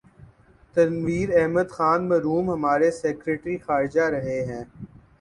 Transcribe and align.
تنویر 0.75 1.29
احمد 1.39 1.67
خان 1.71 1.99
مرحوم 2.09 2.45
ہمارے 2.51 2.91
سیکرٹری 3.01 3.57
خارجہ 3.57 4.05
رہے 4.09 4.39
ہیں۔ 4.45 4.63